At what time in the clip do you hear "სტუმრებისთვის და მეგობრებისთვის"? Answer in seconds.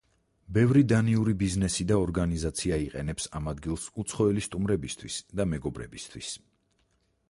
4.49-6.37